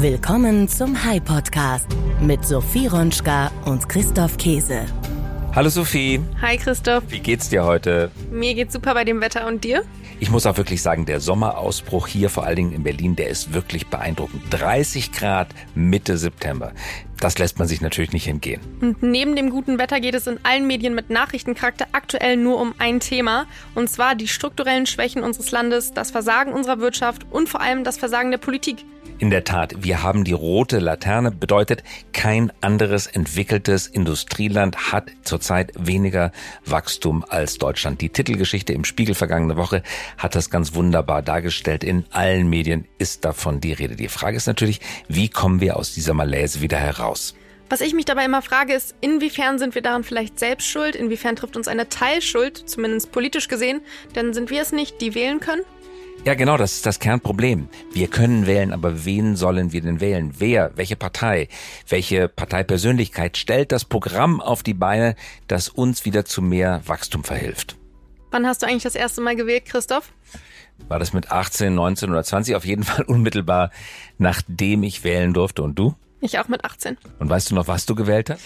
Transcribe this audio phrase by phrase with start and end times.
[0.00, 1.86] Willkommen zum High Podcast
[2.22, 4.86] mit Sophie Ronschka und Christoph Käse.
[5.54, 6.20] Hallo Sophie.
[6.40, 7.04] Hi Christoph.
[7.08, 8.10] Wie geht's dir heute?
[8.30, 9.82] Mir geht's super bei dem Wetter und dir?
[10.18, 13.52] Ich muss auch wirklich sagen, der Sommerausbruch hier, vor allen Dingen in Berlin, der ist
[13.52, 14.42] wirklich beeindruckend.
[14.48, 16.72] 30 Grad Mitte September.
[17.18, 18.62] Das lässt man sich natürlich nicht entgehen.
[18.80, 22.74] Und neben dem guten Wetter geht es in allen Medien mit Nachrichtencharakter aktuell nur um
[22.78, 23.44] ein Thema.
[23.74, 27.98] Und zwar die strukturellen Schwächen unseres Landes, das Versagen unserer Wirtschaft und vor allem das
[27.98, 28.86] Versagen der Politik.
[29.20, 31.84] In der Tat, wir haben die rote Laterne, bedeutet,
[32.14, 36.32] kein anderes entwickeltes Industrieland hat zurzeit weniger
[36.64, 38.00] Wachstum als Deutschland.
[38.00, 39.82] Die Titelgeschichte im Spiegel vergangene Woche
[40.16, 41.84] hat das ganz wunderbar dargestellt.
[41.84, 43.94] In allen Medien ist davon die Rede.
[43.94, 47.34] Die Frage ist natürlich, wie kommen wir aus dieser Malaise wieder heraus?
[47.68, 50.96] Was ich mich dabei immer frage, ist, inwiefern sind wir daran vielleicht selbst schuld?
[50.96, 53.82] Inwiefern trifft uns eine Teilschuld, zumindest politisch gesehen?
[54.14, 55.60] Denn sind wir es nicht, die wählen können?
[56.22, 57.68] Ja, genau, das ist das Kernproblem.
[57.92, 60.34] Wir können wählen, aber wen sollen wir denn wählen?
[60.36, 61.48] Wer, welche Partei,
[61.88, 65.16] welche Parteipersönlichkeit stellt das Programm auf die Beine,
[65.48, 67.76] das uns wieder zu mehr Wachstum verhilft?
[68.32, 70.12] Wann hast du eigentlich das erste Mal gewählt, Christoph?
[70.88, 72.54] War das mit 18, 19 oder 20?
[72.54, 73.70] Auf jeden Fall unmittelbar,
[74.18, 75.62] nachdem ich wählen durfte.
[75.62, 75.94] Und du?
[76.20, 76.98] Ich auch mit 18.
[77.18, 78.42] Und weißt du noch, was du gewählt hast?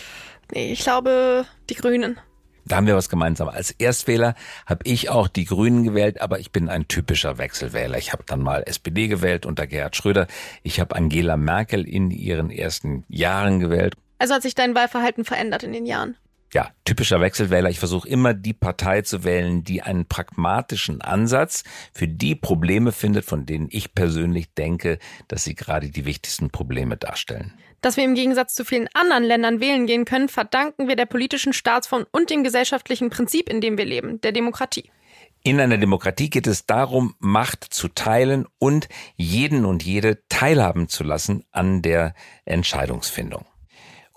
[0.53, 2.21] Nee, ich glaube, die Grünen.
[2.67, 3.49] Da haben wir was gemeinsam.
[3.49, 4.35] Als Erstwähler
[4.67, 7.99] habe ich auch die Grünen gewählt, aber ich bin ein typischer Wechselwähler.
[7.99, 10.27] Ich habe dann mal SPD gewählt unter Gerhard Schröder.
[10.63, 13.95] Ich habe Angela Merkel in ihren ersten Jahren gewählt.
[14.19, 16.17] Also hat sich dein Wahlverhalten verändert in den Jahren?
[16.55, 17.69] Ja, typischer Wechselwähler.
[17.69, 23.25] Ich versuche immer die Partei zu wählen, die einen pragmatischen Ansatz für die Probleme findet,
[23.25, 27.55] von denen ich persönlich denke, dass sie gerade die wichtigsten Probleme darstellen.
[27.85, 31.53] Dass wir im Gegensatz zu vielen anderen Ländern wählen gehen können, verdanken wir der politischen
[31.53, 34.91] Staatsform und dem gesellschaftlichen Prinzip, in dem wir leben, der Demokratie.
[35.43, 41.05] In einer Demokratie geht es darum, Macht zu teilen und jeden und jede teilhaben zu
[41.05, 42.15] lassen an der
[42.47, 43.45] Entscheidungsfindung.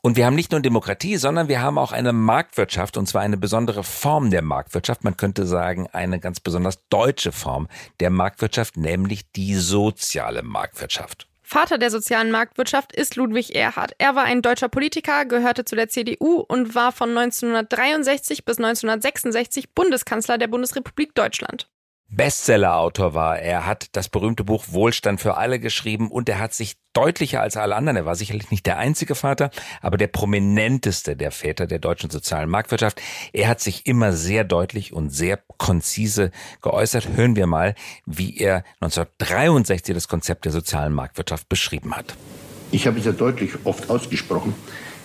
[0.01, 3.35] Und wir haben nicht nur Demokratie, sondern wir haben auch eine Marktwirtschaft, und zwar eine
[3.35, 5.03] besondere Form der Marktwirtschaft.
[5.03, 7.67] Man könnte sagen, eine ganz besonders deutsche Form
[7.99, 11.27] der Marktwirtschaft, nämlich die soziale Marktwirtschaft.
[11.49, 13.93] Vater der sozialen Marktwirtschaft ist Ludwig Erhard.
[13.99, 19.73] Er war ein deutscher Politiker, gehörte zu der CDU und war von 1963 bis 1966
[19.73, 21.69] Bundeskanzler der Bundesrepublik Deutschland.
[22.09, 23.39] Bestsellerautor war.
[23.39, 27.57] Er hat das berühmte Buch Wohlstand für alle geschrieben und er hat sich deutlicher als
[27.57, 29.51] alle anderen, er war sicherlich nicht der einzige Vater,
[29.81, 33.01] aber der prominenteste der Väter der deutschen sozialen Marktwirtschaft.
[33.33, 36.31] Er hat sich immer sehr deutlich und sehr konzise
[36.61, 37.09] geäußert.
[37.09, 37.75] Hören wir mal,
[38.05, 42.15] wie er 1963 das Konzept der sozialen Marktwirtschaft beschrieben hat.
[42.71, 44.55] Ich habe es ja deutlich oft ausgesprochen.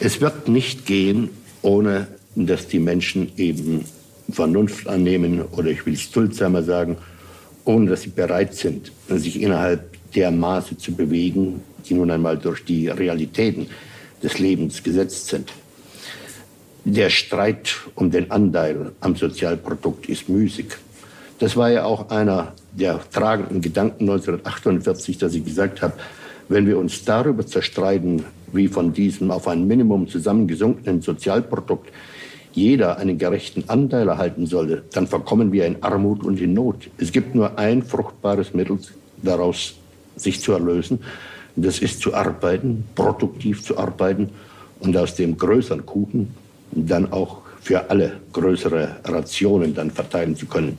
[0.01, 1.31] Es wird nicht gehen,
[1.61, 3.85] ohne dass die Menschen eben
[4.33, 6.97] Vernunft annehmen oder ich will es duldsamer sagen,
[7.65, 12.65] ohne dass sie bereit sind, sich innerhalb der Maße zu bewegen, die nun einmal durch
[12.65, 13.69] die Realitäten
[14.23, 15.53] des Lebens gesetzt sind.
[16.85, 20.67] Der Streit um den Anteil am Sozialprodukt ist müßig.
[21.39, 25.95] Das war ja auch einer der tragenden Gedanken 1948, dass ich gesagt habe,
[26.49, 31.91] wenn wir uns darüber zerstreiten, wie von diesem auf ein Minimum zusammengesunkenen Sozialprodukt
[32.53, 36.91] jeder einen gerechten Anteil erhalten solle, dann verkommen wir in Armut und in Not.
[36.99, 38.79] Es gibt nur ein fruchtbares Mittel,
[39.23, 39.75] daraus
[40.17, 41.01] sich zu erlösen.
[41.57, 44.31] Das ist zu arbeiten, produktiv zu arbeiten
[44.81, 46.35] und aus dem größeren Kuchen
[46.73, 50.79] dann auch für alle größere Rationen dann verteilen zu können.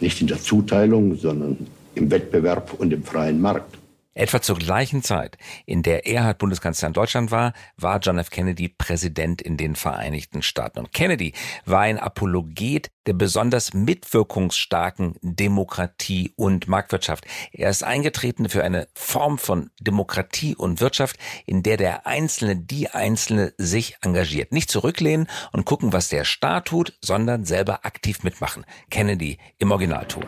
[0.00, 1.56] Nicht in der Zuteilung, sondern
[1.94, 3.76] im Wettbewerb und im freien Markt.
[4.14, 8.30] Etwa zur gleichen Zeit, in der Erhard Bundeskanzler in Deutschland war, war John F.
[8.30, 10.78] Kennedy Präsident in den Vereinigten Staaten.
[10.78, 11.32] Und Kennedy
[11.64, 17.26] war ein Apologet der besonders mitwirkungsstarken Demokratie und Marktwirtschaft.
[17.52, 22.90] Er ist eingetreten für eine Form von Demokratie und Wirtschaft, in der der Einzelne, die
[22.90, 24.52] Einzelne sich engagiert.
[24.52, 28.64] Nicht zurücklehnen und gucken, was der Staat tut, sondern selber aktiv mitmachen.
[28.90, 30.24] Kennedy im Originalton.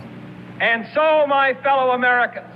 [0.58, 2.55] And so, my fellow Americans,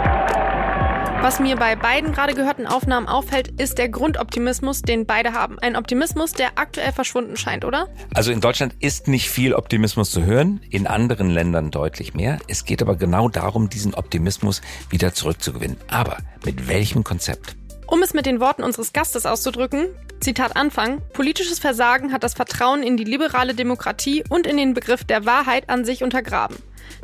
[1.21, 5.59] Was mir bei beiden gerade gehörten Aufnahmen auffällt, ist der Grundoptimismus, den beide haben.
[5.59, 7.89] Ein Optimismus, der aktuell verschwunden scheint, oder?
[8.15, 12.39] Also in Deutschland ist nicht viel Optimismus zu hören, in anderen Ländern deutlich mehr.
[12.47, 15.77] Es geht aber genau darum, diesen Optimismus wieder zurückzugewinnen.
[15.89, 17.55] Aber mit welchem Konzept?
[17.85, 19.89] Um es mit den Worten unseres Gastes auszudrücken,
[20.21, 25.03] Zitat Anfang, politisches Versagen hat das Vertrauen in die liberale Demokratie und in den Begriff
[25.03, 26.57] der Wahrheit an sich untergraben.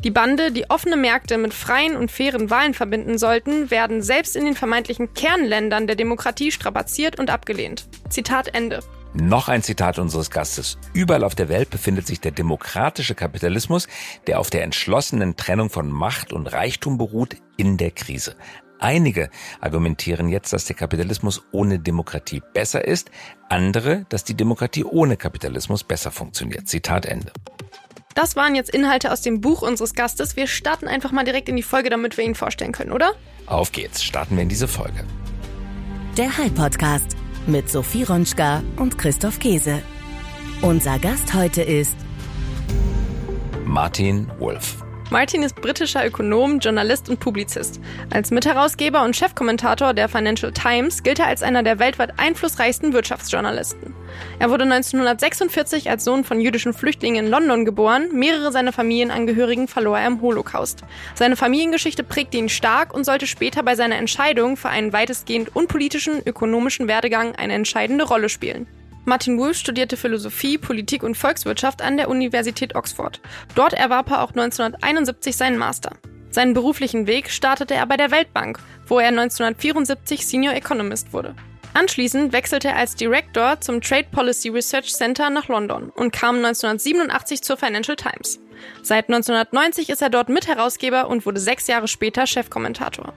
[0.04, 4.46] Die Bande, die offene Märkte mit freien und fairen Wahlen verbinden sollten, werden selbst in
[4.46, 7.88] den vermeintlichen Kernländern der Demokratie strapaziert und abgelehnt.
[8.10, 8.80] Zitat Ende.
[9.14, 10.78] Noch ein Zitat unseres Gastes.
[10.94, 13.88] Überall auf der Welt befindet sich der demokratische Kapitalismus,
[14.28, 18.36] der auf der entschlossenen Trennung von Macht und Reichtum beruht, in der Krise.
[18.80, 19.30] Einige
[19.60, 23.10] argumentieren jetzt, dass der Kapitalismus ohne Demokratie besser ist,
[23.50, 26.68] andere, dass die Demokratie ohne Kapitalismus besser funktioniert.
[26.68, 27.32] Zitat Ende.
[28.18, 30.36] Das waren jetzt Inhalte aus dem Buch unseres Gastes.
[30.36, 33.12] Wir starten einfach mal direkt in die Folge, damit wir ihn vorstellen können, oder?
[33.46, 35.06] Auf geht's, starten wir in diese Folge.
[36.18, 37.16] Der High Podcast
[37.46, 39.84] mit Sophie Ronschka und Christoph Käse.
[40.64, 41.96] Unser Gast heute ist
[43.66, 44.87] Martin Wolf.
[45.10, 47.80] Martin ist britischer Ökonom, Journalist und Publizist.
[48.10, 53.96] Als Mitherausgeber und Chefkommentator der Financial Times gilt er als einer der weltweit einflussreichsten Wirtschaftsjournalisten.
[54.40, 58.10] Er wurde 1946 als Sohn von jüdischen Flüchtlingen in London geboren.
[58.12, 60.84] Mehrere seiner Familienangehörigen verlor er im Holocaust.
[61.16, 66.22] Seine Familiengeschichte prägte ihn stark und sollte später bei seiner Entscheidung für einen weitestgehend unpolitischen
[66.26, 68.68] ökonomischen Werdegang eine entscheidende Rolle spielen.
[69.08, 73.22] Martin Wolf studierte Philosophie, Politik und Volkswirtschaft an der Universität Oxford.
[73.56, 75.96] Dort erwarb er auch 1971 seinen Master.
[76.30, 81.36] Seinen beruflichen Weg startete er bei der Weltbank, wo er 1974 Senior Economist wurde.
[81.74, 87.42] Anschließend wechselte er als Director zum Trade Policy Research Center nach London und kam 1987
[87.42, 88.42] zur Financial Times.
[88.84, 93.14] Seit 1990 ist er dort Mitherausgeber und wurde sechs Jahre später Chefkommentator.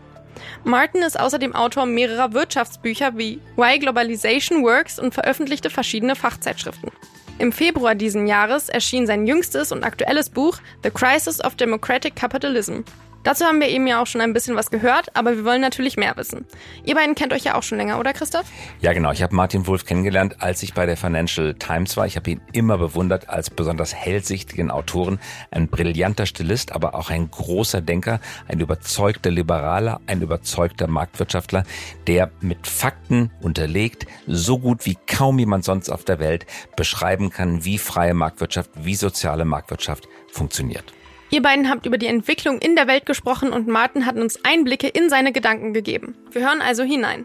[0.65, 6.91] Martin ist außerdem Autor mehrerer Wirtschaftsbücher wie Why Globalization Works und veröffentlichte verschiedene Fachzeitschriften.
[7.39, 12.81] Im Februar diesen Jahres erschien sein jüngstes und aktuelles Buch The Crisis of Democratic Capitalism.
[13.23, 15.99] Dazu haben wir eben ja auch schon ein bisschen was gehört, aber wir wollen natürlich
[15.99, 16.47] mehr wissen.
[16.85, 18.47] Ihr beiden kennt euch ja auch schon länger, oder Christoph?
[18.81, 19.13] Ja, genau.
[19.13, 22.07] Ich habe Martin Wolf kennengelernt, als ich bei der Financial Times war.
[22.07, 25.21] Ich habe ihn immer bewundert als besonders hellsichtigen Autoren,
[25.51, 31.65] ein brillanter Stilist, aber auch ein großer Denker, ein überzeugter Liberaler, ein überzeugter Marktwirtschaftler,
[32.07, 37.67] der mit Fakten unterlegt so gut wie kaum jemand sonst auf der Welt beschreiben kann,
[37.67, 40.95] wie freie Marktwirtschaft, wie soziale Marktwirtschaft funktioniert.
[41.33, 44.89] Ihr beiden habt über die Entwicklung in der Welt gesprochen und Martin hat uns Einblicke
[44.89, 46.17] in seine Gedanken gegeben.
[46.33, 47.25] Wir hören also hinein.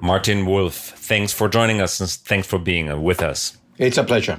[0.00, 3.60] Martin Wolf, thanks for joining us and thanks for being with us.
[3.78, 4.38] It's a pleasure.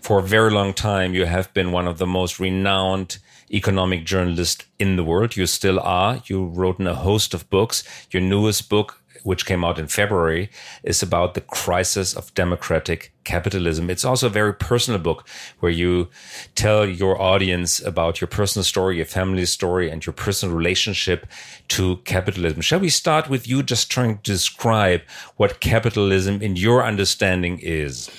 [0.00, 3.18] For a very long time, you have been one of the most renowned
[3.50, 5.36] economic journalists in the world.
[5.36, 6.20] You still are.
[6.26, 7.84] You wrote a host of books.
[8.10, 10.50] Your newest book which came out in February,
[10.82, 13.90] is about the crisis of democratic capitalism.
[13.90, 15.28] It's also a very personal book
[15.60, 16.08] where you
[16.54, 21.26] tell your audience about your personal story, your family story, and your personal relationship
[21.68, 22.62] to capitalism.
[22.62, 25.02] Shall we start with you just trying to describe
[25.36, 28.10] what capitalism in your understanding is?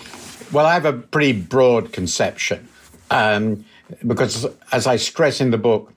[0.51, 2.67] Well, I have a pretty broad conception
[3.11, 3.65] um,
[4.05, 5.93] because, as I stress in the book,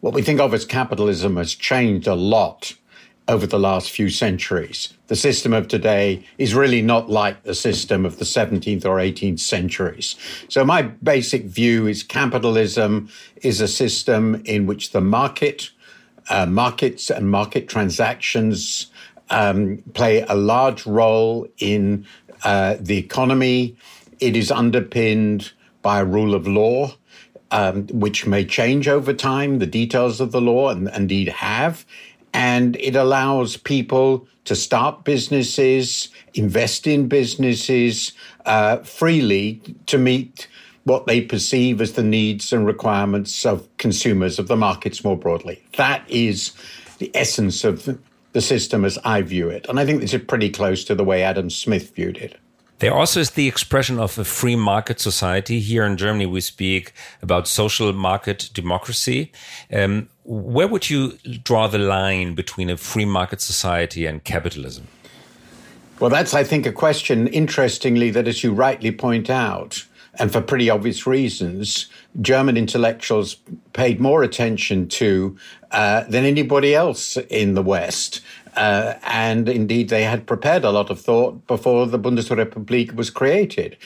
[0.00, 2.74] what we think of as capitalism has changed a lot
[3.30, 4.92] over the last few centuries.
[5.06, 9.38] The system of today is really not like the system of the 17th or 18th
[9.38, 10.16] centuries.
[10.48, 15.70] So, my basic view is capitalism is a system in which the market,
[16.28, 18.88] uh, markets, and market transactions
[19.30, 22.06] um, play a large role in
[22.42, 23.76] uh, the economy.
[24.18, 25.52] It is underpinned
[25.82, 26.96] by a rule of law.
[27.52, 31.84] Um, which may change over time, the details of the law, and indeed have
[32.32, 38.12] and it allows people to start businesses, invest in businesses
[38.46, 40.48] uh, freely to meet
[40.84, 45.62] what they perceive as the needs and requirements of consumers of the markets more broadly.
[45.76, 46.52] That is
[46.98, 47.98] the essence of
[48.32, 49.66] the system as I view it.
[49.68, 52.36] And I think this is pretty close to the way Adam Smith viewed it.
[52.80, 55.60] There also is the expression of a free market society.
[55.60, 59.32] Here in Germany, we speak about social market democracy.
[59.70, 64.88] Um, where would you draw the line between a free market society and capitalism?
[65.98, 69.84] Well, that's, I think, a question, interestingly, that as you rightly point out,
[70.18, 71.86] and for pretty obvious reasons,
[72.22, 73.36] German intellectuals
[73.74, 75.36] paid more attention to
[75.72, 78.22] uh, than anybody else in the West.
[78.56, 83.76] Uh, and indeed, they had prepared a lot of thought before the Bundesrepublik was created.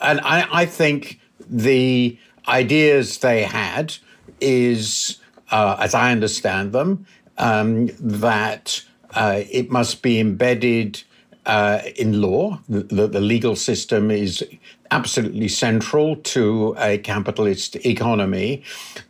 [0.00, 3.96] And I, I think the ideas they had
[4.40, 5.18] is,
[5.50, 7.06] uh, as I understand them,
[7.38, 8.82] um, that
[9.14, 11.02] uh, it must be embedded
[11.46, 12.58] uh, in law.
[12.68, 14.44] that the, legal system is
[14.90, 18.62] absolutely central to a capitalist economy,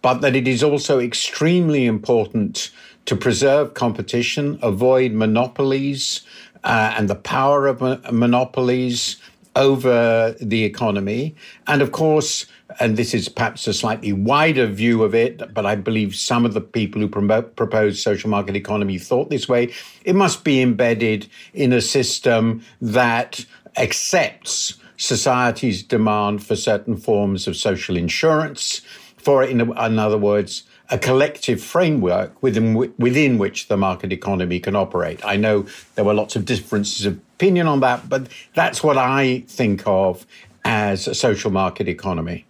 [0.02, 2.70] but that it is also extremely important
[3.06, 6.22] to preserve competition, avoid monopolies
[6.64, 9.16] uh, and the power of mo- monopolies
[9.56, 11.34] over the economy.
[11.66, 12.46] And of course,
[12.80, 16.54] and this is perhaps a slightly wider view of it, but I believe some of
[16.54, 19.72] the people who promote, propose social market economy thought this way.
[20.04, 23.44] It must be embedded in a system that
[23.76, 28.80] accepts society's demand for certain forms of social insurance,
[29.16, 34.76] for, in, in other words, a collective framework within within which the market economy can
[34.76, 35.24] operate.
[35.24, 39.44] I know there were lots of differences of opinion on that, but that's what I
[39.48, 40.26] think of
[40.64, 42.44] as a social market economy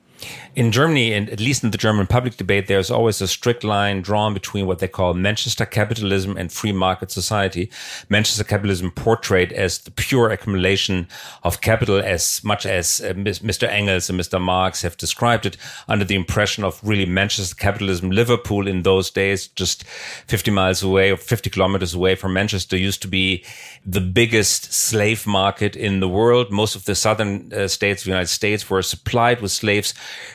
[0.57, 4.03] in Germany, and at least in the German public debate, there's always a strict line
[4.03, 7.71] drawn between what they call Manchester capitalism and free market society.
[8.09, 11.09] Manchester capitalism portrayed as the pure accumulation
[11.43, 13.69] of capital as much as uh, Mr.
[13.69, 14.41] Engels and Mr.
[14.41, 15.57] Marx have described it
[15.89, 18.11] under the impression of really Manchester capitalism.
[18.11, 23.03] Liverpool in those days, just 50 miles away or 50 kilometers away from Manchester used
[23.03, 23.45] to be
[23.85, 26.51] the biggest slave market in the world.
[26.53, 29.95] Most of the southern uh, states of the United States were supplied with slaves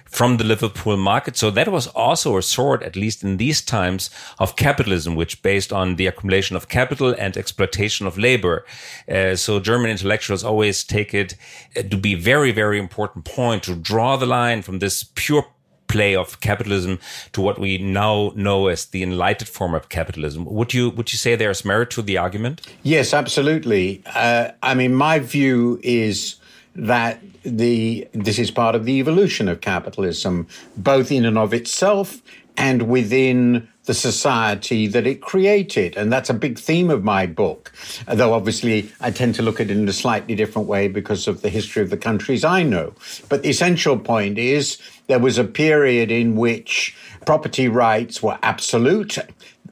[0.10, 1.38] from the Liverpool market.
[1.38, 5.72] So that was also a sort, at least in these times, of capitalism, which based
[5.72, 8.66] on the accumulation of capital and exploitation of labor.
[9.08, 11.36] Uh, so German intellectuals always take it
[11.78, 15.46] uh, to be very, very important point to draw the line from this pure
[15.90, 17.00] play of capitalism
[17.34, 20.46] to what we now know as the enlightened form of capitalism.
[20.46, 22.62] Would you would you say there's merit to the argument?
[22.84, 24.02] Yes, absolutely.
[24.06, 26.39] Uh, I mean, my view is
[26.88, 32.22] that the this is part of the evolution of capitalism, both in and of itself
[32.58, 35.96] and within the society that it created.
[35.96, 37.72] And that's a big theme of my book.
[38.06, 41.42] Though obviously I tend to look at it in a slightly different way because of
[41.42, 42.94] the history of the countries I know.
[43.30, 46.96] But the essential point is there was a period in which
[47.26, 49.18] property rights were absolute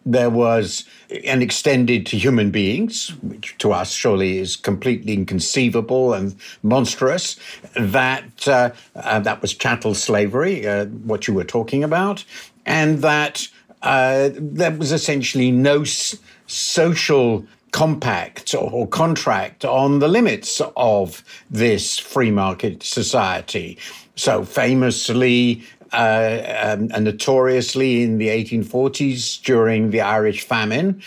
[0.08, 0.86] there was
[1.26, 7.38] and extended to human beings, which to us surely is completely inconceivable and monstrous.
[7.76, 12.26] That uh, uh, that was chattel slavery, uh, what you were talking about,
[12.66, 13.48] and that
[13.82, 21.24] uh, there was essentially no s- social compact or, or contract on the limits of
[21.50, 23.78] this free market society.
[24.16, 25.64] So famously,
[25.98, 31.01] uh, um, and notoriously in the 1840s during the Irish famine.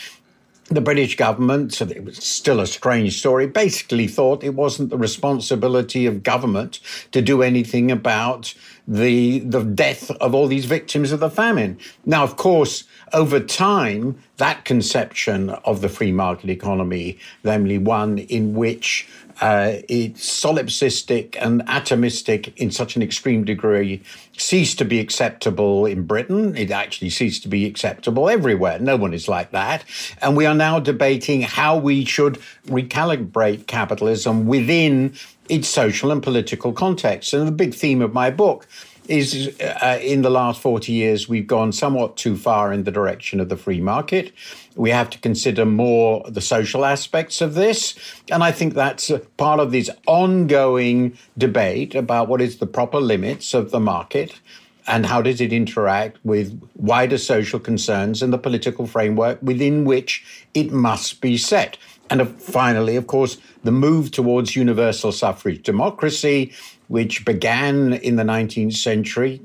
[0.66, 4.98] The British government, so it was still a strange story, basically thought it wasn't the
[4.98, 6.78] responsibility of government
[7.10, 8.54] to do anything about
[8.86, 11.78] the the death of all these victims of the famine.
[12.06, 18.54] Now, of course, over time, that conception of the free market economy, namely one in
[18.54, 19.08] which
[19.40, 24.02] uh, it's solipsistic and atomistic in such an extreme degree
[24.36, 26.56] ceased to be acceptable in Britain.
[26.56, 28.78] It actually ceased to be acceptable everywhere.
[28.78, 29.84] No one is like that.
[30.20, 35.14] And we are now debating how we should recalibrate capitalism within
[35.48, 37.32] its social and political context.
[37.32, 38.66] And the big theme of my book
[39.10, 43.40] is uh, in the last 40 years, we've gone somewhat too far in the direction
[43.40, 44.32] of the free market.
[44.76, 47.96] We have to consider more the social aspects of this.
[48.30, 53.52] And I think that's part of this ongoing debate about what is the proper limits
[53.52, 54.38] of the market
[54.86, 60.24] and how does it interact with wider social concerns and the political framework within which
[60.54, 61.76] it must be set.
[62.10, 66.52] And finally, of course, the move towards universal suffrage democracy
[66.90, 69.40] which began in the 19th century,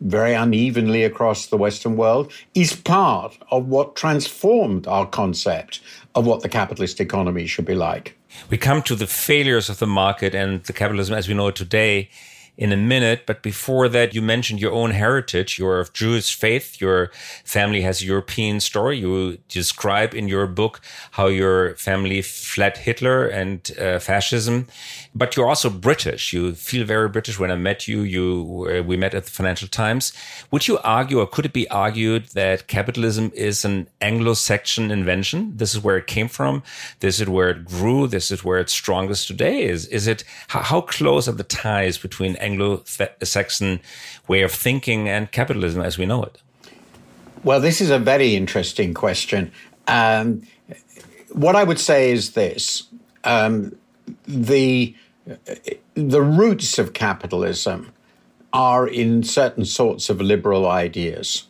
[0.00, 5.80] very unevenly across the Western world, is part of what transformed our concept
[6.14, 8.16] of what the capitalist economy should be like.
[8.48, 11.56] We come to the failures of the market and the capitalism as we know it
[11.56, 12.08] today
[12.62, 13.20] in a minute.
[13.26, 15.58] But before that, you mentioned your own heritage.
[15.58, 16.80] You're of Jewish faith.
[16.80, 17.10] Your
[17.44, 18.96] family has a European story.
[18.98, 20.80] You describe in your book
[21.18, 24.66] how your family fled Hitler and uh, fascism.
[25.12, 26.32] But you're also British.
[26.32, 27.38] You feel very British.
[27.38, 28.26] When I met you, you
[28.70, 30.12] uh, we met at the Financial Times.
[30.50, 35.56] Would you argue, or could it be argued, that capitalism is an Anglo-Saxon invention?
[35.56, 36.62] This is where it came from.
[37.00, 38.06] This is where it grew.
[38.06, 39.64] This is where it's strongest today.
[39.64, 40.24] Is is it?
[40.48, 43.80] How, how close are the ties between Anglo-Saxon
[44.28, 46.42] way of thinking and capitalism as we know it?
[47.44, 49.50] Well, this is a very interesting question.
[49.88, 50.42] Um,
[51.32, 52.84] what I would say is this:
[53.24, 53.76] um,
[54.26, 54.94] the
[55.94, 57.92] the roots of capitalism
[58.52, 61.48] are in certain sorts of liberal ideas.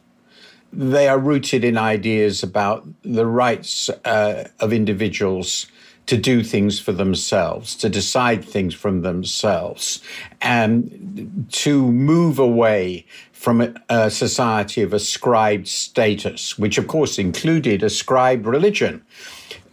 [0.72, 5.66] They are rooted in ideas about the rights uh, of individuals
[6.06, 10.02] to do things for themselves, to decide things from themselves,
[10.40, 17.82] and to move away from a, a society of ascribed status, which of course included
[17.82, 19.04] ascribed religion.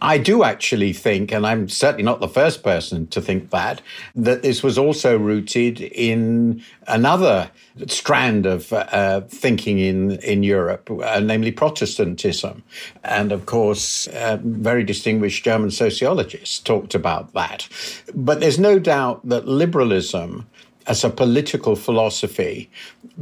[0.02, 3.82] I do actually think, and I'm certainly not the first person to think that,
[4.14, 7.50] that this was also rooted in another
[7.86, 12.62] strand of uh, thinking in, in Europe, uh, namely Protestantism.
[13.04, 17.68] And of course, uh, very distinguished German sociologists talked about that.
[18.14, 20.46] But there's no doubt that liberalism
[20.86, 22.70] as a political philosophy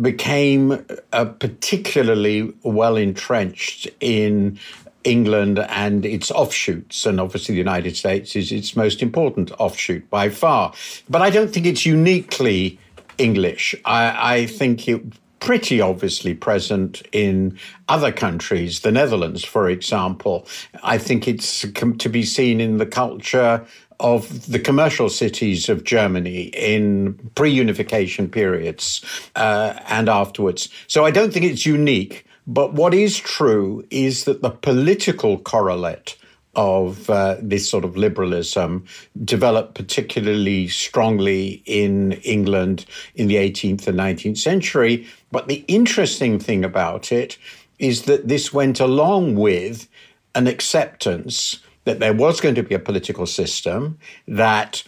[0.01, 4.59] became uh, particularly well entrenched in
[5.05, 10.29] England and its offshoots, and obviously the United States is its most important offshoot by
[10.29, 10.73] far.
[11.09, 12.79] But I don't think it's uniquely
[13.17, 13.75] English.
[13.85, 15.03] I, I think it
[15.41, 20.47] pretty obviously present in other countries, the Netherlands, for example.
[20.83, 23.65] I think it's to be seen in the culture
[24.01, 30.69] of the commercial cities of Germany in pre unification periods uh, and afterwards.
[30.87, 32.25] So I don't think it's unique.
[32.49, 36.17] But what is true is that the political correlate
[36.57, 38.87] of uh, this sort of liberalism
[39.23, 45.07] developed particularly strongly in England in the 18th and 19th century.
[45.31, 47.37] But the interesting thing about it
[47.79, 49.87] is that this went along with
[50.35, 54.83] an acceptance that there was going to be a political system that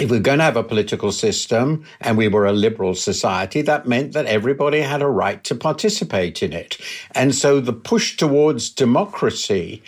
[0.00, 3.62] if we are going to have a political system and we were a liberal society,
[3.62, 6.78] that meant that everybody had a right to participate in it.
[7.14, 9.82] And so the push towards democracy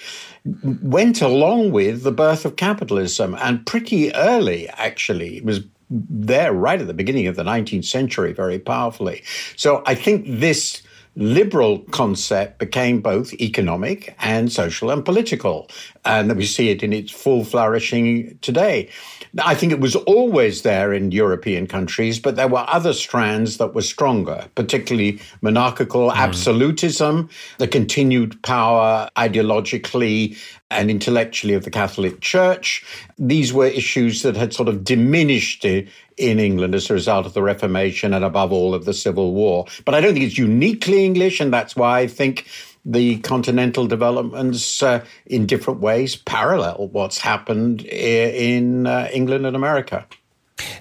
[0.83, 5.39] went along with the birth of capitalism and pretty early, actually.
[5.39, 9.23] It was there right at the beginning of the 19th century, very powerfully.
[9.57, 10.83] So I think this
[11.17, 15.71] liberal concept became both economic and social and political,
[16.05, 18.91] and that we see it in its full flourishing today.
[19.43, 23.75] I think it was always there in European countries, but there were other strands that
[23.75, 26.15] were stronger, particularly monarchical mm.
[26.15, 30.37] absolutism, the continued power ideologically
[30.71, 32.85] and intellectually of the Catholic Church.
[33.19, 37.43] These were issues that had sort of diminished in England as a result of the
[37.43, 39.67] Reformation and above all of the Civil War.
[39.85, 42.47] But I don't think it's uniquely English, and that's why I think
[42.85, 50.07] the continental developments uh, in different ways parallel what's happened in uh, England and America.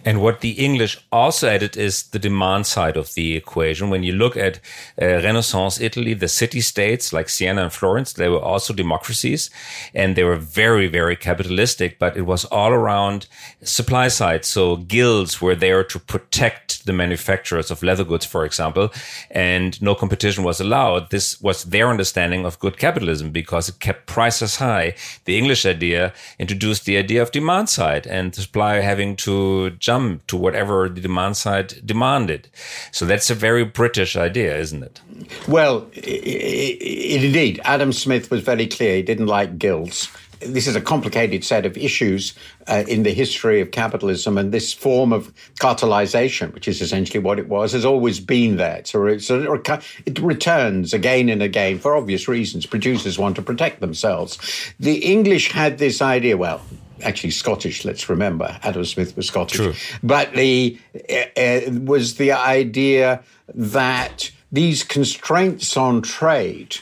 [0.06, 3.90] And what the English also added is the demand side of the equation.
[3.90, 4.60] When you look at
[5.02, 9.50] uh, Renaissance Italy, the city states like Siena and Florence, they were also democracies
[9.94, 13.28] and they were very, very capitalistic, but it was all around
[13.62, 14.46] supply side.
[14.46, 18.92] So guilds were there to protect the manufacturers of leather goods, for example,
[19.32, 21.10] and no competition was allowed.
[21.10, 24.96] This was their understanding of good capitalism because it kept prices high.
[25.26, 30.38] The English idea introduced the idea of demand side and supply having to jump to
[30.38, 32.50] whatever the demand side demanded.
[32.92, 35.02] So that's a very British idea, isn't it?
[35.48, 37.62] Well, indeed.
[37.64, 38.96] Adam Smith was very clear.
[38.98, 40.10] He didn't like guilds
[40.46, 42.34] this is a complicated set of issues
[42.68, 47.40] uh, in the history of capitalism, and this form of cartelization, which is essentially what
[47.40, 48.82] it was, has always been there.
[48.86, 49.62] So, so
[50.06, 52.66] it returns again and again for obvious reasons.
[52.66, 54.38] Producers want to protect themselves.
[54.80, 56.38] The English had this idea.
[56.38, 56.62] Well,
[57.04, 57.86] actually Scottish.
[57.86, 59.58] Let's remember, Adam Smith was Scottish.
[59.58, 59.74] True.
[60.02, 66.78] But the uh, uh, was the idea that these constraints on trade,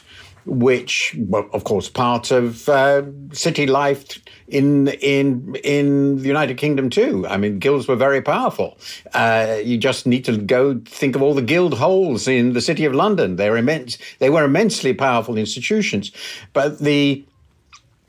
[0.46, 6.90] which, well, of course, part of uh, city life in in in the United Kingdom
[6.90, 7.26] too.
[7.28, 8.78] I mean, guilds were very powerful.
[9.14, 12.86] Uh, you just need to go think of all the guild halls in the city
[12.86, 13.38] of London.
[13.38, 13.98] They're immense.
[14.20, 16.12] They were immensely powerful institutions,
[16.54, 17.24] but the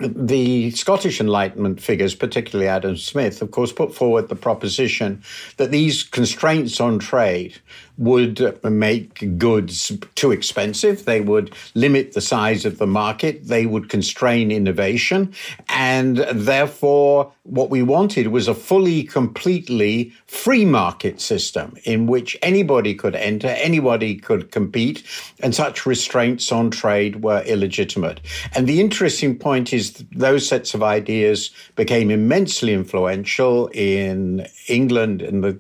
[0.09, 5.23] the Scottish Enlightenment figures, particularly Adam Smith, of course, put forward the proposition
[5.57, 7.59] that these constraints on trade
[7.99, 11.05] would make goods too expensive.
[11.05, 13.47] They would limit the size of the market.
[13.47, 15.35] They would constrain innovation.
[15.69, 22.95] And therefore, what we wanted was a fully, completely free market system in which anybody
[22.95, 25.03] could enter, anybody could compete,
[25.41, 28.21] and such restraints on trade were illegitimate.
[28.55, 35.41] And the interesting point is those sets of ideas became immensely influential in England in
[35.41, 35.59] the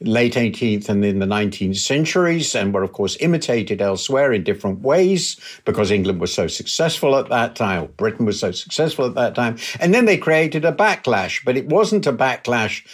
[0.00, 4.80] late 18th and in the 19th centuries and were, of course, imitated elsewhere in different
[4.80, 9.34] ways because England was so successful at that time, Britain was so successful at that
[9.34, 9.56] time.
[9.80, 12.84] And then they created a backlash, but it wasn't a backlash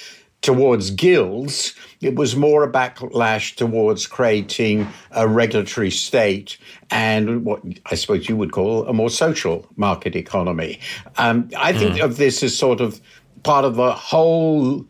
[0.42, 1.74] towards guilds.
[2.00, 6.56] It was more a backlash towards creating a regulatory state
[6.90, 10.80] and what I suppose you would call a more social market economy.
[11.18, 12.04] Um, I think mm.
[12.04, 13.00] of this as sort of
[13.42, 14.86] part of a whole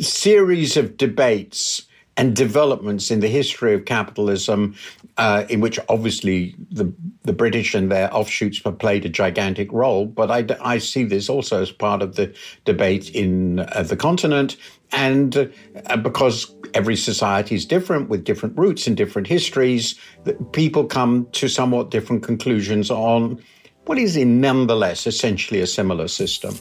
[0.00, 1.82] series of debates
[2.16, 4.74] and developments in the history of capitalism,
[5.16, 10.06] uh, in which obviously the, the British and their offshoots have played a gigantic role.
[10.06, 14.56] But I, I see this also as part of the debate in uh, the continent.
[14.92, 15.50] And
[15.86, 19.98] uh, because every society is different with different roots and different histories,
[20.52, 23.42] people come to somewhat different conclusions on
[23.86, 26.54] what is, in nonetheless, essentially a similar system.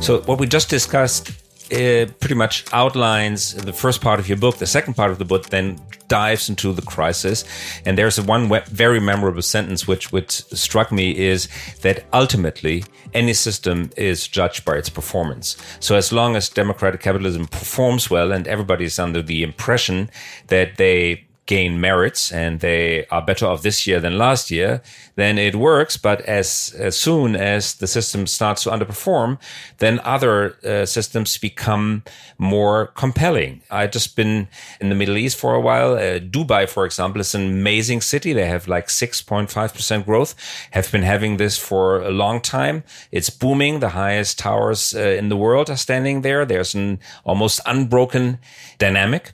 [0.00, 1.30] So what we just discussed
[1.72, 4.56] uh, pretty much outlines the first part of your book.
[4.56, 7.44] The second part of the book then dives into the crisis.
[7.86, 11.48] And there's one very memorable sentence which, which struck me is
[11.82, 12.82] that ultimately
[13.14, 15.56] any system is judged by its performance.
[15.78, 20.10] So as long as democratic capitalism performs well and everybody is under the impression
[20.48, 24.80] that they gain merits and they are better off this year than last year,
[25.16, 25.96] then it works.
[25.96, 29.36] But as, as soon as the system starts to underperform,
[29.78, 30.34] then other
[30.64, 32.04] uh, systems become
[32.38, 33.62] more compelling.
[33.68, 34.46] I've just been
[34.80, 35.94] in the Middle East for a while.
[35.94, 38.32] Uh, Dubai, for example, is an amazing city.
[38.32, 40.36] They have like 6.5% growth,
[40.70, 42.84] have been having this for a long time.
[43.10, 43.80] It's booming.
[43.80, 46.44] The highest towers uh, in the world are standing there.
[46.44, 48.38] There's an almost unbroken
[48.78, 49.32] dynamic.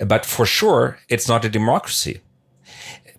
[0.00, 2.20] But for sure, it's not a democracy.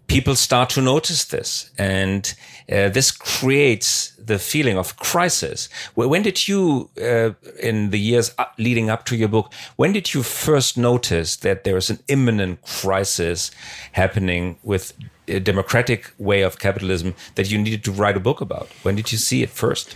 [0.08, 2.36] People start to notice this, and
[2.72, 5.70] uh, this creates the feeling of crisis.
[5.96, 10.24] When did you, uh, in the years leading up to your book, when did you
[10.24, 13.52] first notice that there is an imminent crisis
[13.94, 14.94] happening with
[15.28, 18.68] a democratic way of capitalism that you needed to write a book about?
[18.84, 19.96] When did you see it first?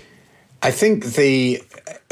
[0.62, 1.62] I think the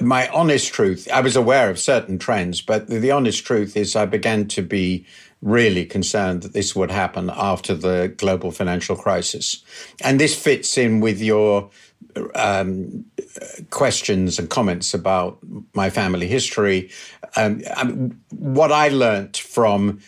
[0.02, 3.96] my honest truth, I was aware of certain trends, but the, the honest truth is
[3.96, 5.06] I began to be
[5.42, 9.64] really concerned that this would happen after the global financial crisis.
[10.02, 11.70] And this fits in with your
[12.34, 13.06] um,
[13.70, 15.40] questions and comments about
[15.74, 16.90] my family history.
[17.36, 20.00] Um, I mean, what I learnt from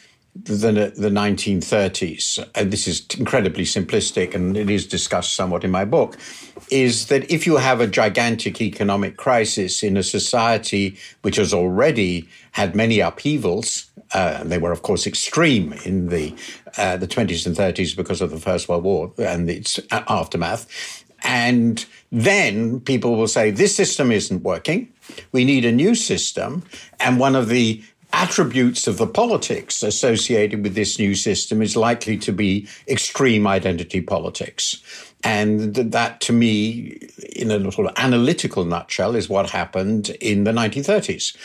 [0.43, 5.85] the, the 1930s, and this is incredibly simplistic and it is discussed somewhat in my
[5.85, 6.17] book,
[6.69, 12.27] is that if you have a gigantic economic crisis in a society which has already
[12.51, 16.33] had many upheavals, uh, they were, of course, extreme in the
[16.77, 21.03] uh, the 20s and 30s because of the First World War and its aftermath.
[21.23, 24.93] And then people will say, this system isn't working.
[25.31, 26.63] We need a new system.
[26.99, 32.17] And one of the attributes of the politics associated with this new system is likely
[32.17, 34.81] to be extreme identity politics.
[35.23, 36.99] And that, to me,
[37.35, 41.35] in a sort of analytical nutshell, is what happened in the 1930s.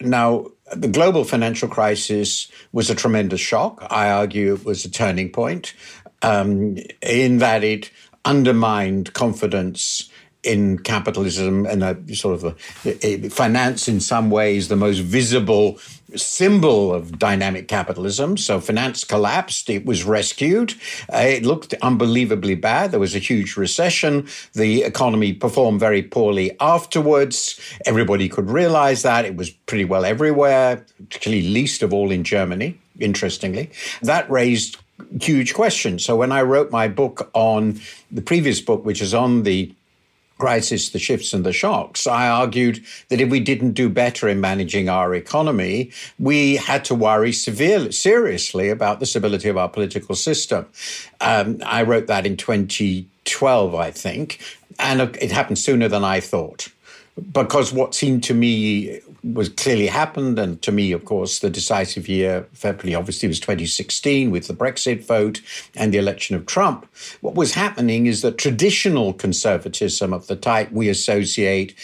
[0.00, 3.86] Now, the global financial crisis was a tremendous shock.
[3.90, 5.74] I argue it was a turning point
[6.22, 7.90] um, in that it
[8.24, 10.10] undermined confidence
[10.44, 15.78] in capitalism and a sort of a, a finance in some ways the most visible
[16.14, 18.36] symbol of dynamic capitalism.
[18.36, 19.70] So finance collapsed.
[19.70, 20.74] It was rescued.
[21.12, 22.92] Uh, it looked unbelievably bad.
[22.92, 24.28] There was a huge recession.
[24.52, 27.58] The economy performed very poorly afterwards.
[27.86, 29.24] Everybody could realize that.
[29.24, 33.70] It was pretty well everywhere, particularly least of all in Germany, interestingly.
[34.02, 34.76] That raised
[35.20, 36.04] huge questions.
[36.04, 37.80] So when I wrote my book on
[38.10, 39.74] the previous book, which is on the
[40.38, 44.40] crisis, the shifts and the shocks, I argued that if we didn't do better in
[44.40, 50.14] managing our economy, we had to worry severely, seriously about the stability of our political
[50.14, 50.66] system.
[51.20, 54.40] Um, I wrote that in 2012, I think,
[54.78, 56.68] and it happened sooner than I thought
[57.32, 59.00] because what seemed to me
[59.32, 64.30] was clearly happened, and to me, of course, the decisive year, February, obviously, was 2016
[64.30, 65.40] with the Brexit vote
[65.74, 66.86] and the election of Trump.
[67.20, 71.74] What was happening is that traditional conservatism of the type we associate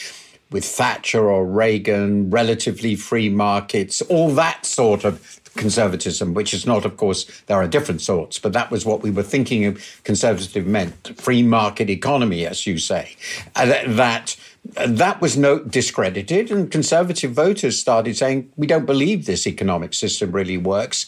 [0.51, 6.85] with Thatcher or Reagan, relatively free markets, all that sort of conservatism, which is not,
[6.85, 10.67] of course, there are different sorts, but that was what we were thinking of conservative
[10.67, 13.17] meant free market economy, as you say.
[13.57, 19.47] Uh, that that was no discredited, and conservative voters started saying, "We don't believe this
[19.47, 21.07] economic system really works."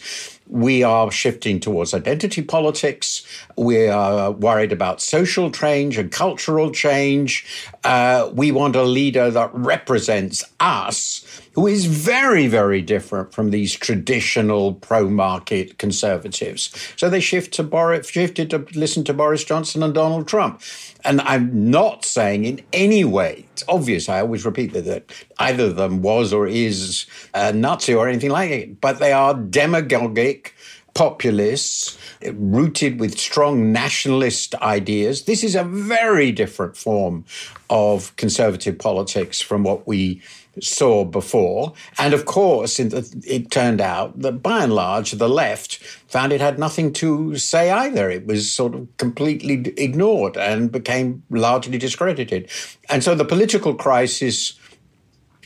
[0.52, 3.26] We are shifting towards identity politics.
[3.56, 7.46] We are worried about social change and cultural change.
[7.84, 13.74] Uh, we want a leader that represents us, who is very, very different from these
[13.74, 16.70] traditional pro-market conservatives.
[16.96, 20.60] So they shift to Boris, shifted to listen to Boris Johnson and Donald Trump.
[21.02, 25.10] And I'm not saying in any way, it's obvious, I always repeat that, that
[25.42, 29.34] either of them was or is a Nazi or anything like it, but they are
[29.34, 30.54] demagogic
[30.94, 31.98] populists
[32.34, 35.24] rooted with strong nationalist ideas.
[35.24, 37.24] This is a very different form
[37.70, 40.20] of conservative politics from what we
[40.60, 41.72] saw before.
[41.98, 45.78] And of course, it turned out that by and large, the left
[46.08, 48.10] found it had nothing to say either.
[48.10, 52.50] It was sort of completely ignored and became largely discredited.
[52.90, 54.60] And so the political crisis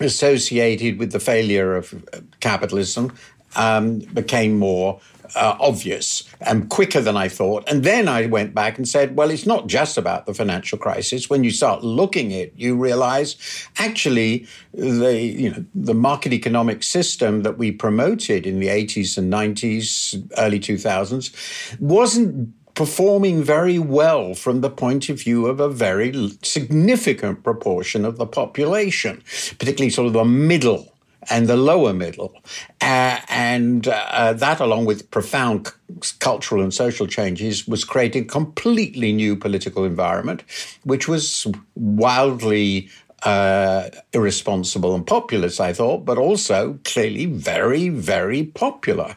[0.01, 2.05] associated with the failure of
[2.41, 3.13] capitalism
[3.57, 5.01] um, became more
[5.35, 7.69] uh, obvious and quicker than I thought.
[7.69, 11.29] And then I went back and said, well, it's not just about the financial crisis.
[11.29, 13.37] When you start looking at it, you realize
[13.79, 19.33] actually the, you know, the market economic system that we promoted in the 80s and
[19.33, 26.13] 90s, early 2000s wasn't performing very well from the point of view of a very
[26.43, 29.23] significant proportion of the population,
[29.59, 30.93] particularly sort of the middle
[31.31, 32.35] and the lower middle.
[32.81, 35.69] Uh, and uh, that, along with profound
[36.03, 40.45] c- cultural and social changes, was creating a completely new political environment,
[40.85, 42.89] which was wildly
[43.23, 49.17] uh, irresponsible and populist, I thought, but also clearly very, very popular.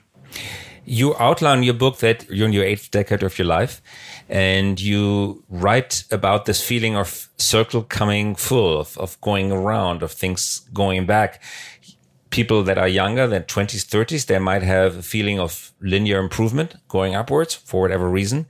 [0.90, 3.82] You outline in your book that you're in your eighth decade of your life
[4.28, 10.12] and you write about this feeling of circle coming full, of, of going around, of
[10.12, 11.42] things going back
[12.30, 16.76] people that are younger than 20s, 30s, they might have a feeling of linear improvement
[16.88, 18.46] going upwards for whatever reason.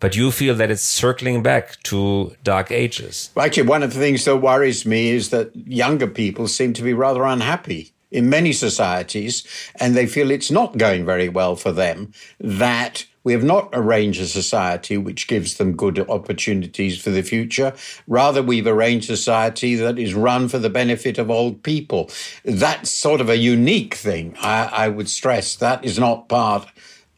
[0.00, 3.30] But you feel that it's circling back to dark ages.
[3.36, 6.92] Actually, one of the things that worries me is that younger people seem to be
[6.92, 9.44] rather unhappy in many societies,
[9.76, 14.20] and they feel it's not going very well for them, that we have not arranged
[14.20, 17.72] a society which gives them good opportunities for the future.
[18.06, 22.10] Rather, we've arranged a society that is run for the benefit of old people.
[22.44, 24.36] That's sort of a unique thing.
[24.40, 26.68] I, I would stress that is not part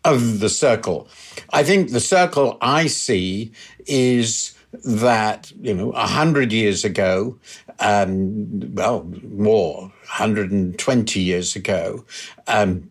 [0.05, 1.09] of the circle.
[1.51, 3.53] I think the circle I see
[3.87, 4.55] is
[4.85, 7.39] that, you know, a hundred years ago,
[7.81, 12.05] um, well, more, 120 years ago,
[12.47, 12.91] um,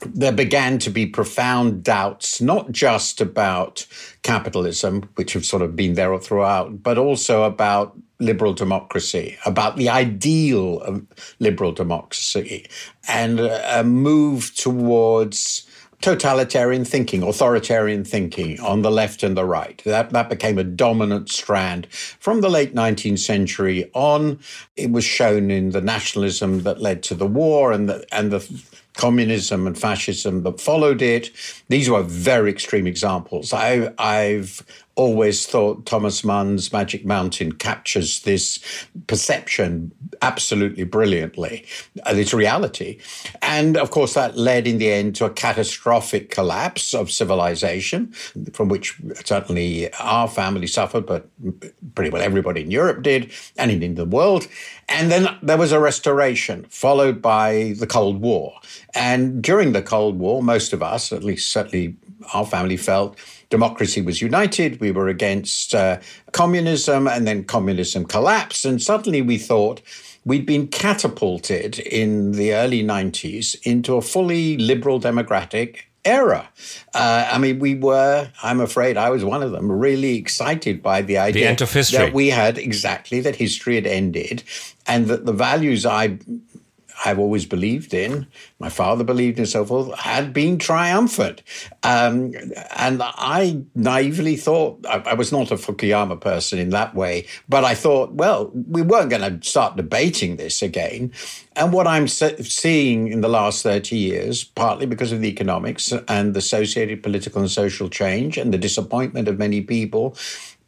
[0.00, 3.86] there began to be profound doubts, not just about
[4.22, 9.88] capitalism, which have sort of been there throughout, but also about liberal democracy, about the
[9.88, 11.04] ideal of
[11.40, 12.66] liberal democracy,
[13.08, 15.67] and a move towards
[16.00, 19.82] totalitarian thinking, authoritarian thinking on the left and the right.
[19.84, 24.38] That, that became a dominant strand from the late 19th century on.
[24.76, 28.62] It was shown in the nationalism that led to the war and the, and the
[28.94, 31.30] communism and fascism that followed it.
[31.68, 33.52] These were very extreme examples.
[33.52, 34.64] I, I've
[34.98, 38.58] always thought Thomas Mann's Magic Mountain captures this
[39.06, 41.64] perception absolutely brilliantly,
[42.02, 42.98] uh, this reality.
[43.40, 48.12] And of course, that led in the end to a catastrophic collapse of civilization,
[48.52, 51.28] from which certainly our family suffered, but
[51.94, 54.48] pretty well everybody in Europe did, and in the world.
[54.88, 58.58] And then there was a restoration, followed by the Cold War.
[58.96, 61.94] And during the Cold War, most of us, at least certainly
[62.34, 63.16] our family, felt
[63.50, 64.80] democracy was united.
[64.80, 66.00] We were against uh,
[66.32, 68.64] communism, and then communism collapsed.
[68.64, 69.80] And suddenly we thought
[70.24, 76.48] we'd been catapulted in the early 90s into a fully liberal democratic era.
[76.94, 81.02] Uh, I mean, we were, I'm afraid I was one of them, really excited by
[81.02, 81.98] the idea the end of history.
[81.98, 84.42] that we had exactly that history had ended
[84.86, 86.18] and that the values I
[87.04, 88.26] I've always believed in,
[88.58, 91.42] my father believed in, so forth, had been triumphant.
[91.82, 92.34] Um,
[92.76, 97.64] and I naively thought, I, I, was not a Fukuyama person in that way, but
[97.64, 101.12] I thought, well, we weren't going to start debating this again.
[101.56, 106.34] And what I'm seeing in the last 30 years, partly because of the economics and
[106.34, 110.16] the associated political and social change and the disappointment of many people,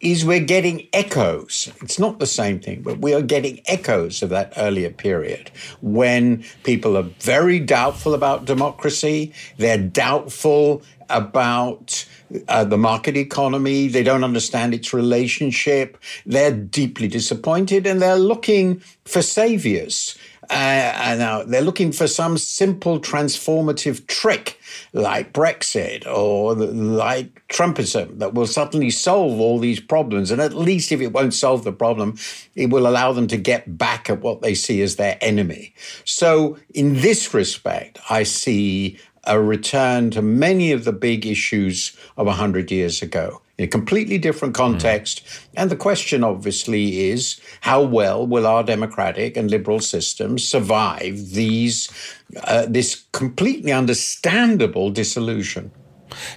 [0.01, 1.71] is we're getting echoes.
[1.83, 5.51] It's not the same thing, but we are getting echoes of that earlier period
[5.83, 9.33] when people are very doubtful about democracy.
[9.59, 12.07] They're doubtful about
[12.49, 13.89] uh, the market economy.
[13.89, 15.99] They don't understand its relationship.
[16.25, 20.17] They're deeply disappointed and they're looking for saviors.
[20.51, 24.59] Now they're looking for some simple transformative trick
[24.93, 30.31] like Brexit or like Trumpism that will suddenly solve all these problems.
[30.31, 32.17] And at least if it won't solve the problem,
[32.55, 35.75] it will allow them to get back at what they see as their enemy.
[36.05, 42.27] So in this respect, I see a return to many of the big issues of
[42.27, 45.25] 100 years ago a completely different context.
[45.25, 45.49] Mm.
[45.57, 51.89] And the question, obviously, is how well will our democratic and liberal systems survive these
[52.45, 55.71] uh, this completely understandable disillusion?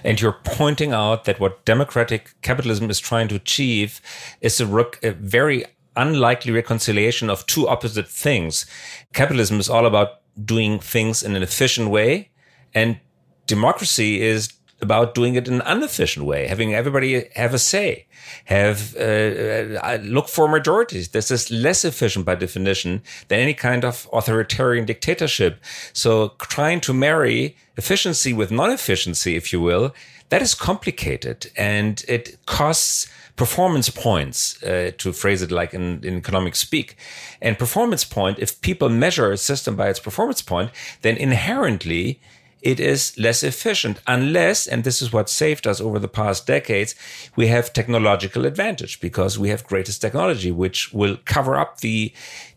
[0.04, 4.00] And you're pointing out that what democratic capitalism is trying to achieve
[4.40, 5.64] is a, rec- a very
[5.96, 8.66] unlikely reconciliation of two opposite things.
[9.12, 12.30] Capitalism is all about doing things in an efficient way,
[12.74, 12.98] and
[13.46, 14.52] democracy is
[14.84, 18.06] about doing it in an inefficient way, having everybody have a say,
[18.44, 21.08] have uh, uh, look for majorities.
[21.08, 25.52] This is less efficient by definition than any kind of authoritarian dictatorship.
[25.92, 29.94] So trying to marry efficiency with non-efficiency, if you will,
[30.28, 36.16] that is complicated and it costs performance points, uh, to phrase it like in, in
[36.16, 36.96] economic speak.
[37.42, 40.70] And performance point, if people measure a system by its performance point,
[41.02, 42.20] then inherently
[42.64, 46.94] it is less efficient unless, and this is what saved us over the past decades,
[47.36, 52.12] we have technological advantage because we have greatest technology, which will cover up the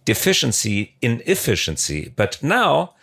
[0.06, 2.14] deficiency in efficiency.
[2.16, 2.94] But now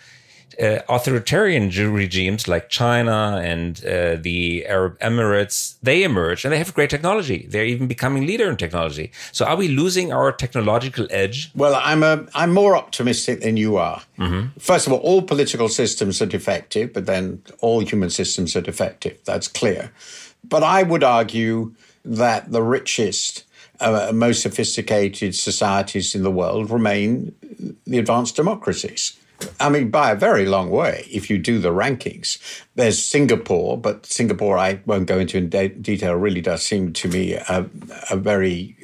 [0.61, 6.73] uh, authoritarian regimes like China and uh, the Arab Emirates, they emerge and they have
[6.75, 7.47] great technology.
[7.49, 9.13] They're even becoming leader in technology.
[9.33, 11.51] So are we losing our technological edge?
[11.55, 14.03] Well, I'm a, I'm more optimistic than you are.
[14.19, 14.59] Mm-hmm.
[14.59, 19.19] First of all, all political systems are defective, but then all human systems are defective.
[19.25, 19.93] That's clear.
[20.43, 23.45] But I would argue that the richest,
[23.81, 27.35] uh, most sophisticated societies in the world remain
[27.87, 29.19] the advanced democracies.
[29.61, 32.39] I mean, by a very long way, if you do the rankings.
[32.75, 37.09] There's Singapore, but Singapore, I won't go into in de- detail, really does seem to
[37.09, 37.69] me a,
[38.11, 38.77] a very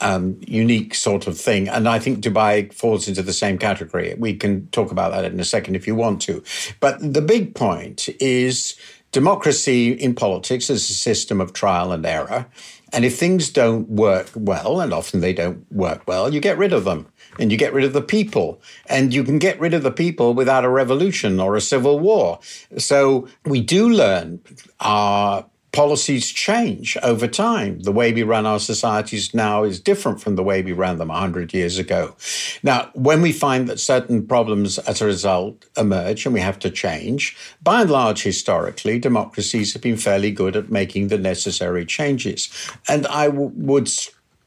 [0.00, 1.68] um, unique sort of thing.
[1.68, 4.14] And I think Dubai falls into the same category.
[4.18, 6.42] We can talk about that in a second if you want to.
[6.80, 8.76] But the big point is
[9.12, 12.46] democracy in politics is a system of trial and error.
[12.92, 16.72] And if things don't work well, and often they don't work well, you get rid
[16.72, 17.06] of them
[17.38, 18.60] and you get rid of the people.
[18.86, 22.38] And you can get rid of the people without a revolution or a civil war.
[22.78, 24.40] So we do learn
[24.80, 27.80] our policies change over time.
[27.80, 31.08] The way we run our societies now is different from the way we ran them
[31.08, 32.14] 100 years ago.
[32.62, 36.70] Now, when we find that certain problems as a result emerge and we have to
[36.70, 42.48] change, by and large, historically, democracies have been fairly good at making the necessary changes.
[42.88, 43.90] And I w- would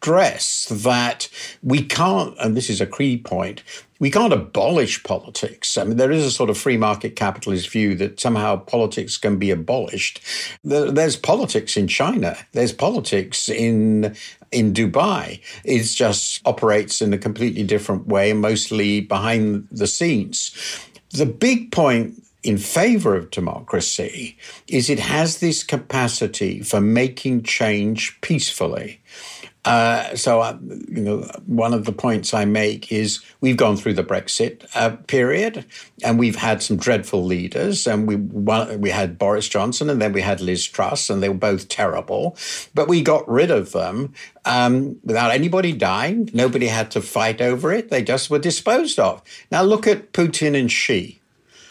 [0.07, 1.27] stress that
[1.61, 3.61] we can't, and this is a key point,
[3.99, 5.77] we can't abolish politics.
[5.77, 9.37] I mean, there is a sort of free market capitalist view that somehow politics can
[9.37, 10.21] be abolished.
[10.63, 12.37] There's politics in China.
[12.53, 14.15] There's politics in
[14.53, 15.41] in Dubai.
[15.65, 20.55] It just operates in a completely different way, mostly behind the scenes.
[21.11, 24.37] The big point in favor of democracy
[24.69, 29.01] is it has this capacity for making change peacefully.
[29.67, 33.95] Uh, so, uh, you know, one of the points I make is we've gone through
[33.95, 35.65] the Brexit uh, period,
[36.06, 40.13] and we've had some dreadful leaders, and we one, we had Boris Johnson, and then
[40.13, 42.38] we had Liz Truss, and they were both terrible,
[42.73, 44.13] but we got rid of them
[44.45, 46.30] um, without anybody dying.
[46.34, 49.21] Nobody had to fight over it; they just were disposed of.
[49.51, 51.19] Now look at Putin and Xi.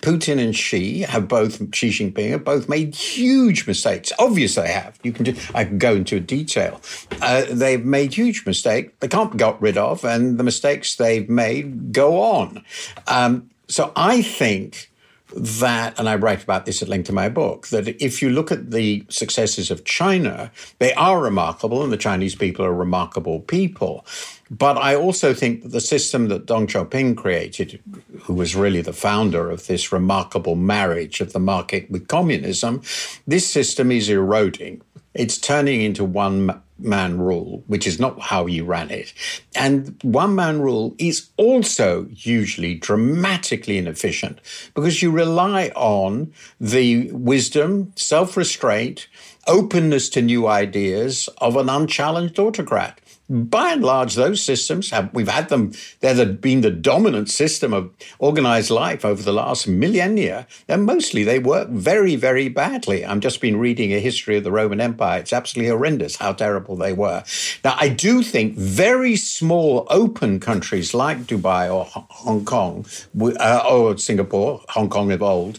[0.06, 4.12] Putin and Xi have both Xi Jinping have both made huge mistakes.
[4.20, 4.96] Obviously, they have.
[5.02, 5.34] You can do.
[5.52, 6.80] I can go into detail.
[7.20, 8.92] Uh, they've made huge mistakes.
[9.00, 12.64] They can't be got rid of, and the mistakes they've made go on.
[13.08, 14.92] Um, so I think
[15.34, 18.52] that, and I write about this at length in my book, that if you look
[18.52, 24.06] at the successes of China, they are remarkable, and the Chinese people are remarkable people.
[24.50, 27.80] But I also think that the system that Deng Xiaoping created,
[28.22, 32.82] who was really the founder of this remarkable marriage of the market with communism,
[33.26, 34.82] this system is eroding.
[35.16, 39.12] It's turning into one man rule, which is not how you ran it.
[39.54, 44.40] And one man rule is also usually dramatically inefficient
[44.74, 49.08] because you rely on the wisdom, self restraint,
[49.46, 53.00] openness to new ideas of an unchallenged autocrat.
[53.28, 57.90] By and large, those systems have, we've had them, they've been the dominant system of
[58.18, 60.46] organized life over the last millennia.
[60.68, 63.04] And mostly they work very, very badly.
[63.04, 65.20] I've just been reading a history of the Roman Empire.
[65.20, 67.24] It's absolutely horrendous how terrible they were.
[67.64, 72.86] Now, I do think very small open countries like Dubai or Hong Kong
[73.20, 75.58] uh, or Singapore, Hong Kong of old,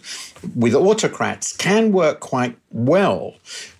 [0.55, 3.35] with autocrats can work quite well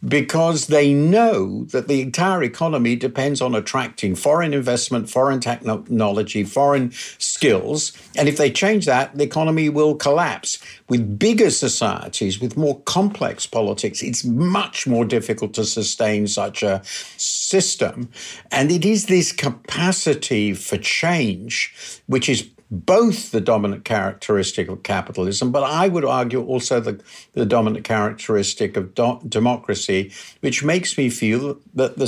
[0.08, 6.92] because they know that the entire economy depends on attracting foreign investment, foreign technology, foreign
[7.18, 7.94] skills.
[8.16, 10.60] And if they change that, the economy will collapse.
[10.90, 16.82] With bigger societies, with more complex politics, it's much more difficult to sustain such a
[16.86, 18.10] system.
[18.52, 25.52] And it is this capacity for change, which is both the dominant characteristic of capitalism,
[25.52, 27.02] but I would argue also the,
[27.34, 30.12] the dominant characteristic of do- democracy,
[30.42, 32.08] which makes me feel that the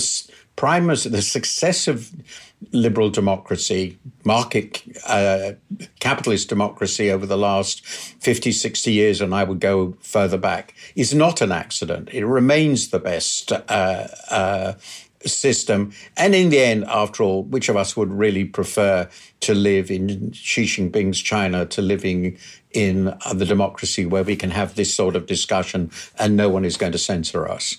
[0.60, 2.12] primacy, the success of
[2.74, 5.54] liberal democracy, market uh,
[6.02, 11.14] capitalist democracy over the last 50, 60 years, and I would go further back, is
[11.14, 12.10] not an accident.
[12.12, 14.74] It remains the best uh, uh,
[15.26, 15.92] system.
[16.18, 19.10] And in the end, after all, which of us would really prefer
[19.42, 22.38] to live in Xi Jinping's China to living
[22.72, 26.66] in uh, the democracy where we can have this sort of discussion and no one
[26.66, 27.78] is going to censor us?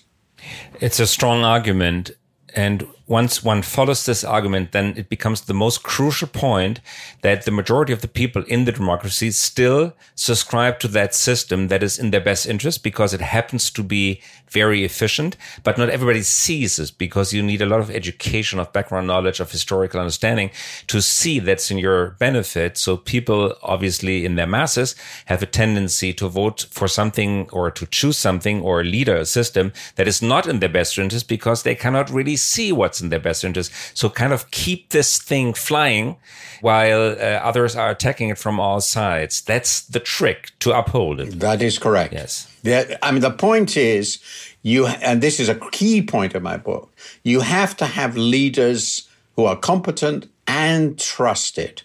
[0.81, 2.11] It's a strong argument.
[2.55, 6.81] And once one follows this argument, then it becomes the most crucial point
[7.23, 11.83] that the majority of the people in the democracy still subscribe to that system that
[11.83, 16.23] is in their best interest because it happens to be very efficient, but not everybody
[16.23, 20.51] sees this because you need a lot of education of background knowledge of historical understanding
[20.87, 22.79] to see that's in your benefit.
[22.79, 24.95] So people obviously in their masses
[25.27, 29.27] have a tendency to vote for something or to choose something or a lead a
[29.27, 33.09] system that is not in their best interest because they cannot really see what's in
[33.09, 33.73] their best interest.
[33.95, 36.17] So kind of keep this thing flying
[36.61, 39.43] while uh, others are attacking it from all sides.
[39.43, 41.41] That's the trick to uphold it.
[41.41, 42.13] That is correct.
[42.13, 42.47] Yes.
[42.63, 44.19] Yeah, I mean, the point is
[44.63, 46.93] you, and this is a key point of my book,
[47.23, 51.83] you have to have leaders who are competent and trusted.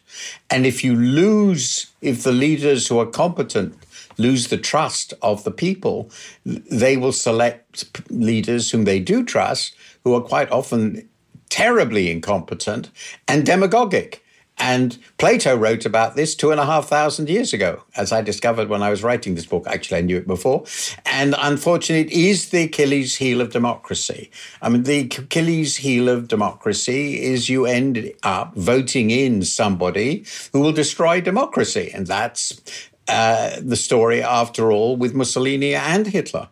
[0.49, 3.77] And if you lose, if the leaders who are competent
[4.17, 6.09] lose the trust of the people,
[6.45, 9.75] they will select leaders whom they do trust,
[10.05, 11.09] who are quite often
[11.49, 12.91] terribly incompetent
[13.27, 14.21] and demagogic.
[14.57, 18.69] And Plato wrote about this two and a half thousand years ago, as I discovered
[18.69, 19.67] when I was writing this book.
[19.67, 20.63] Actually, I knew it before.
[21.05, 24.31] And unfortunately, it is the Achilles heel of democracy.
[24.61, 30.61] I mean, the Achilles heel of democracy is you end up voting in somebody who
[30.61, 31.91] will destroy democracy.
[31.93, 32.61] And that's
[33.09, 36.47] uh, the story, after all, with Mussolini and Hitler.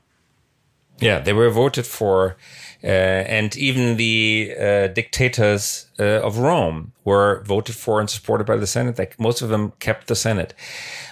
[1.00, 2.36] Yeah, they were voted for
[2.88, 8.68] and even the uh, dictators uh, of Rome were voted for and supported by the
[8.68, 9.00] Senate.
[9.00, 10.54] Like most of them kept the Senate.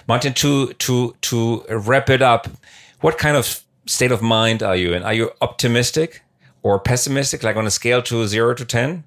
[0.06, 2.48] Martin, to to to wrap it up,
[3.00, 5.02] what kind of state of mind are you in?
[5.02, 6.22] Are you optimistic
[6.62, 9.04] or pessimistic, like on a scale to zero to ten,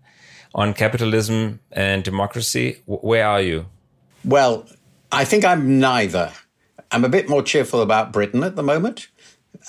[0.56, 2.82] on capitalism and democracy?
[2.86, 3.68] Where are you?
[4.24, 4.66] Well,
[5.12, 6.32] I think I'm neither.
[6.92, 9.08] I'm a bit more cheerful about Britain at the moment.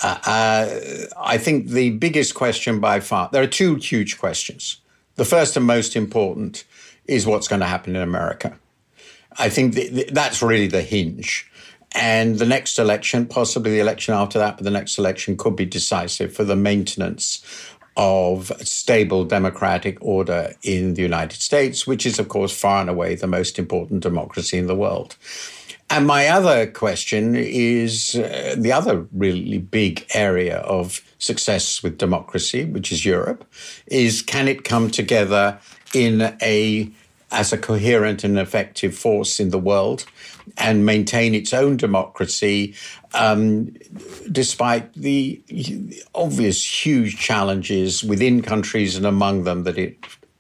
[0.03, 0.81] Uh, uh,
[1.19, 4.79] I think the biggest question by far, there are two huge questions.
[5.17, 6.65] The first and most important
[7.07, 8.59] is what's going to happen in America.
[9.39, 11.51] I think th- th- that's really the hinge.
[11.93, 15.65] And the next election, possibly the election after that, but the next election could be
[15.65, 17.43] decisive for the maintenance
[17.97, 23.15] of stable democratic order in the United States, which is, of course, far and away
[23.15, 25.17] the most important democracy in the world.
[25.89, 32.65] And my other question is uh, the other really big area of success with democracy,
[32.65, 33.45] which is Europe,
[33.87, 35.59] is can it come together
[35.95, 36.91] in a
[37.33, 40.05] as a coherent and effective force in the world
[40.59, 42.73] and maintain its own democracy
[43.15, 43.75] um,
[44.31, 45.43] despite the
[46.15, 49.97] obvious huge challenges within countries and among them that it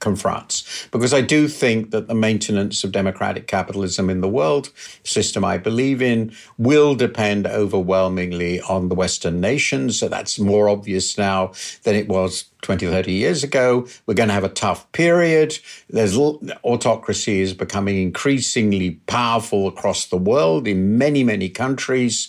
[0.06, 0.86] confronts.
[0.92, 4.70] Because I do think that the maintenance of democratic capitalism in the world,
[5.02, 9.98] system I believe in, will depend overwhelmingly on the Western nations.
[9.98, 11.50] So that's more obvious now
[11.82, 13.86] than it was 20, 30 years ago.
[14.06, 15.58] We're going to have a tough period.
[15.90, 22.28] There's autocracy is becoming increasingly powerful across the world in many, many countries.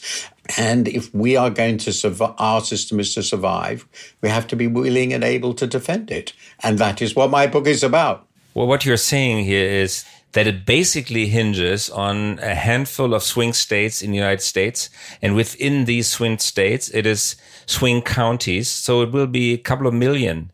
[0.55, 3.87] And if we are going to survive, our system is to survive,
[4.21, 6.33] we have to be willing and able to defend it.
[6.61, 8.27] And that is what my book is about.
[8.53, 13.53] Well, what you're saying here is that it basically hinges on a handful of swing
[13.53, 14.89] states in the United States.
[15.21, 17.35] And within these swing states, it is
[17.65, 18.67] swing counties.
[18.69, 20.51] So it will be a couple of million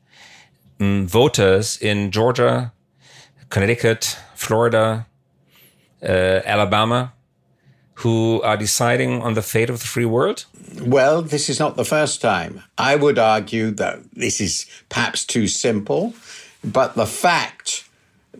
[0.79, 2.71] mm, voters in Georgia,
[3.49, 5.05] Connecticut, Florida,
[6.01, 7.13] uh, Alabama,
[8.03, 10.45] who are deciding on the fate of the free world?
[10.81, 12.61] Well, this is not the first time.
[12.77, 16.13] I would argue that this is perhaps too simple,
[16.65, 17.87] but the fact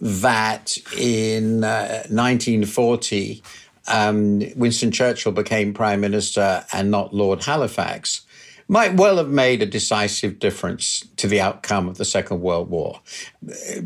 [0.02, 3.42] that in uh, 1940
[3.88, 8.26] um, Winston Churchill became prime minister and not Lord Halifax
[8.68, 13.00] might well have made a decisive difference to the outcome of the Second World War.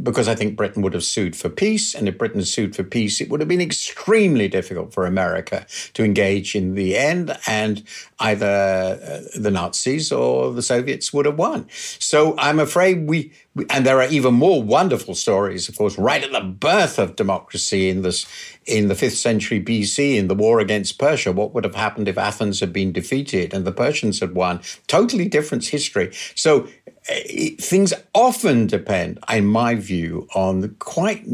[0.03, 3.21] Because I think Britain would have sued for peace, and if Britain sued for peace,
[3.21, 7.83] it would have been extremely difficult for America to engage in the end, and
[8.19, 11.67] either uh, the Nazis or the Soviets would have won.
[11.69, 13.31] So I'm afraid we,
[13.69, 17.89] and there are even more wonderful stories, of course, right at the birth of democracy
[17.89, 18.25] in this
[18.65, 21.31] in the fifth century BC in the war against Persia.
[21.31, 24.59] What would have happened if Athens had been defeated and the Persians had won?
[24.87, 26.11] Totally different history.
[26.35, 26.67] So
[27.09, 27.15] uh,
[27.59, 31.25] things often depend, in my view, on quite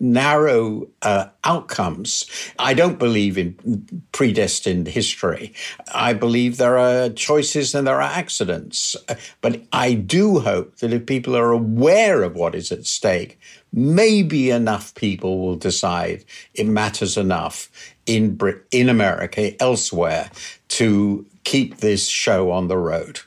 [0.00, 2.24] narrow uh, outcomes.
[2.58, 5.52] I don't believe in predestined history.
[5.94, 8.96] I believe there are choices and there are accidents.
[9.42, 13.38] But I do hope that if people are aware of what is at stake,
[13.72, 16.24] maybe enough people will decide
[16.54, 17.70] it matters enough
[18.06, 20.30] in Brit- in America, elsewhere,
[20.68, 23.20] to keep this show on the road.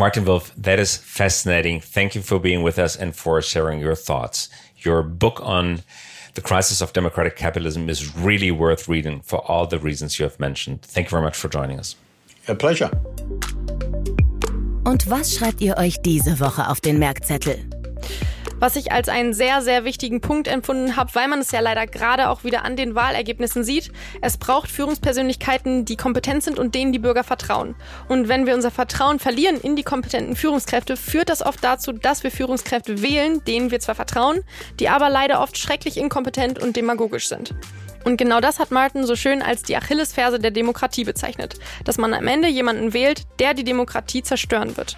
[0.00, 1.78] Martin Wolf, that is fascinating.
[1.78, 4.48] Thank you for being with us and for sharing your thoughts.
[4.78, 5.82] Your book on
[6.32, 10.40] the crisis of democratic capitalism is really worth reading for all the reasons you have
[10.40, 10.80] mentioned.
[10.80, 11.96] Thank you very much for joining us.
[12.48, 12.88] A pleasure.
[14.86, 17.58] Und was schreibt ihr euch diese Woche auf den Merkzettel?
[18.60, 21.86] Was ich als einen sehr, sehr wichtigen Punkt empfunden habe, weil man es ja leider
[21.86, 23.90] gerade auch wieder an den Wahlergebnissen sieht.
[24.20, 27.74] Es braucht Führungspersönlichkeiten, die kompetent sind und denen die Bürger vertrauen.
[28.08, 32.22] Und wenn wir unser Vertrauen verlieren in die kompetenten Führungskräfte, führt das oft dazu, dass
[32.22, 34.44] wir Führungskräfte wählen, denen wir zwar vertrauen,
[34.78, 37.54] die aber leider oft schrecklich inkompetent und demagogisch sind.
[38.04, 42.14] Und genau das hat Martin so schön als die Achillesferse der Demokratie bezeichnet, dass man
[42.14, 44.96] am Ende jemanden wählt, der die Demokratie zerstören wird.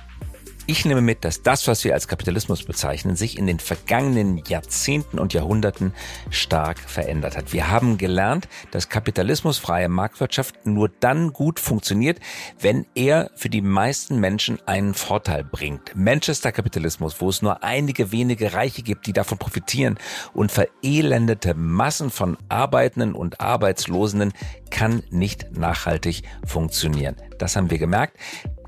[0.65, 5.19] Ich nehme mit, dass das, was wir als Kapitalismus bezeichnen, sich in den vergangenen Jahrzehnten
[5.19, 5.93] und Jahrhunderten
[6.31, 7.53] stark verändert hat.
[7.53, 12.21] Wir haben gelernt, dass kapitalismusfreie Marktwirtschaft nur dann gut funktioniert,
[12.61, 15.97] wenn er für die meisten Menschen einen Vorteil bringt.
[15.97, 19.99] Manchester Kapitalismus, wo es nur einige wenige Reiche gibt, die davon profitieren
[20.33, 24.33] und verelendete Massen von Arbeitenden und Arbeitslosen
[24.71, 27.17] kann nicht nachhaltig funktionieren.
[27.39, 28.17] Das haben wir gemerkt.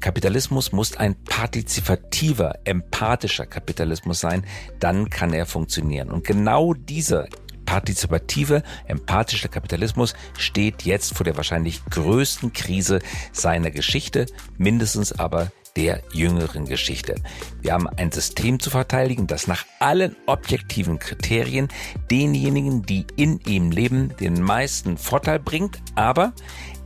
[0.05, 4.45] Kapitalismus muss ein partizipativer, empathischer Kapitalismus sein,
[4.79, 6.11] dann kann er funktionieren.
[6.11, 7.27] Und genau dieser
[7.65, 12.99] partizipative, empathische Kapitalismus steht jetzt vor der wahrscheinlich größten Krise
[13.33, 14.27] seiner Geschichte,
[14.59, 17.15] mindestens aber der jüngeren Geschichte.
[17.63, 21.69] Wir haben ein System zu verteidigen, das nach allen objektiven Kriterien
[22.11, 26.35] denjenigen, die in ihm leben, den meisten Vorteil bringt, aber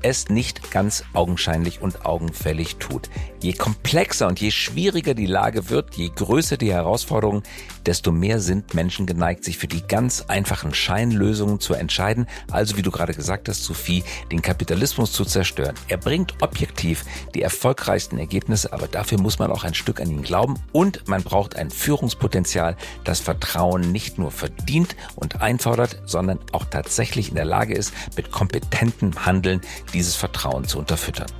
[0.03, 3.09] es nicht ganz augenscheinlich und augenfällig tut.
[3.40, 7.42] Je komplexer und je schwieriger die Lage wird, je größer die Herausforderungen,
[7.86, 12.82] desto mehr sind Menschen geneigt, sich für die ganz einfachen Scheinlösungen zu entscheiden, also wie
[12.82, 15.74] du gerade gesagt hast, Sophie, den Kapitalismus zu zerstören.
[15.88, 20.22] Er bringt objektiv die erfolgreichsten Ergebnisse, aber dafür muss man auch ein Stück an ihn
[20.22, 26.64] glauben und man braucht ein Führungspotenzial, das Vertrauen nicht nur verdient und einfordert, sondern auch
[26.64, 29.61] tatsächlich in der Lage ist, mit kompetentem Handeln
[29.93, 31.30] dieses Vertrauen zu unterfüttern.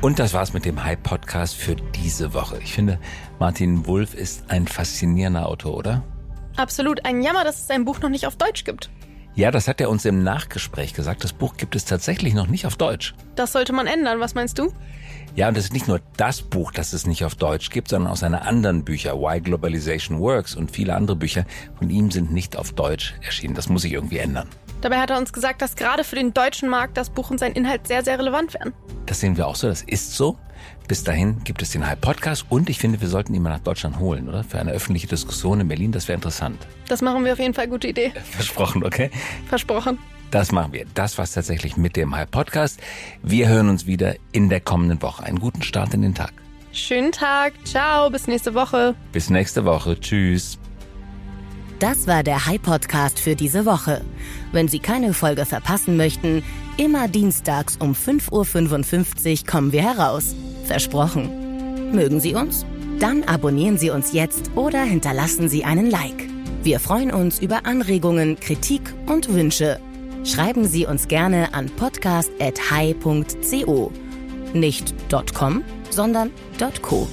[0.00, 2.58] Und das war's mit dem Hype Podcast für diese Woche.
[2.62, 2.98] Ich finde,
[3.38, 6.02] Martin Wulff ist ein faszinierender Autor, oder?
[6.56, 7.04] Absolut.
[7.04, 8.88] Ein Jammer, dass es sein Buch noch nicht auf Deutsch gibt.
[9.34, 11.22] Ja, das hat er uns im Nachgespräch gesagt.
[11.22, 13.14] Das Buch gibt es tatsächlich noch nicht auf Deutsch.
[13.36, 14.20] Das sollte man ändern.
[14.20, 14.72] Was meinst du?
[15.36, 18.10] Ja, und es ist nicht nur das Buch, das es nicht auf Deutsch gibt, sondern
[18.10, 21.44] auch seine anderen Bücher, Why Globalization Works und viele andere Bücher
[21.78, 23.54] von ihm sind nicht auf Deutsch erschienen.
[23.54, 24.48] Das muss sich irgendwie ändern.
[24.80, 27.52] Dabei hat er uns gesagt, dass gerade für den deutschen Markt das Buch und sein
[27.52, 28.72] Inhalt sehr, sehr relevant wären.
[29.06, 30.38] Das sehen wir auch so, das ist so.
[30.88, 33.60] Bis dahin gibt es den Hype Podcast und ich finde, wir sollten ihn mal nach
[33.60, 34.42] Deutschland holen, oder?
[34.42, 36.66] Für eine öffentliche Diskussion in Berlin, das wäre interessant.
[36.88, 38.12] Das machen wir auf jeden Fall, gute Idee.
[38.30, 39.10] Versprochen, okay?
[39.48, 39.98] Versprochen.
[40.30, 40.86] Das machen wir.
[40.94, 42.80] Das war's tatsächlich mit dem Hype Podcast.
[43.22, 45.24] Wir hören uns wieder in der kommenden Woche.
[45.24, 46.32] Einen guten Start in den Tag.
[46.72, 47.52] Schönen Tag.
[47.64, 48.10] Ciao.
[48.10, 48.94] Bis nächste Woche.
[49.12, 49.98] Bis nächste Woche.
[49.98, 50.58] Tschüss.
[51.80, 54.02] Das war der Hype Podcast für diese Woche.
[54.52, 56.44] Wenn Sie keine Folge verpassen möchten,
[56.76, 60.36] immer dienstags um 5.55 Uhr kommen wir heraus.
[60.66, 61.92] Versprochen.
[61.92, 62.64] Mögen Sie uns?
[63.00, 66.28] Dann abonnieren Sie uns jetzt oder hinterlassen Sie einen Like.
[66.62, 69.80] Wir freuen uns über Anregungen, Kritik und Wünsche
[70.24, 73.92] schreiben Sie uns gerne an podcast.hi.co.
[74.52, 74.94] Nicht
[75.34, 76.30] .com, sondern
[76.82, 77.08] .co.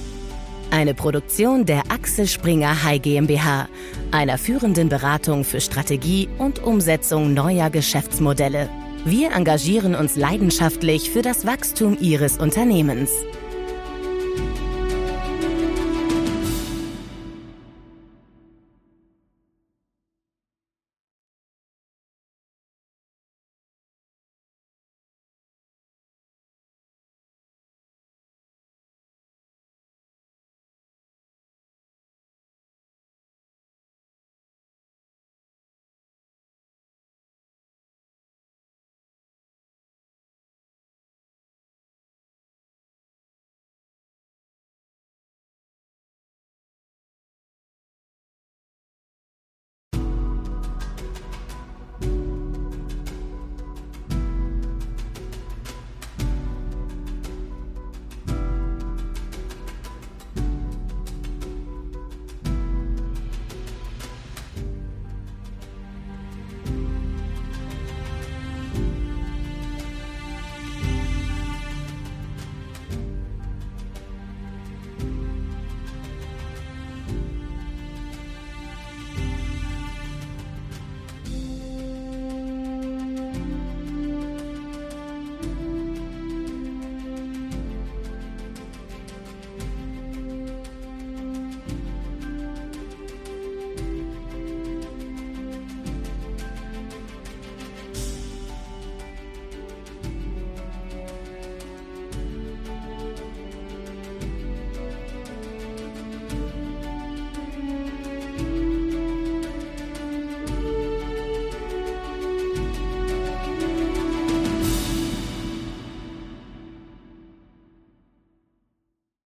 [0.70, 3.70] Eine Produktion der Axel Springer High GmbH,
[4.12, 8.70] einer führenden Beratung für Strategie und Umsetzung neuer Geschäftsmodelle.
[9.06, 13.12] Wir engagieren uns leidenschaftlich für das Wachstum Ihres Unternehmens.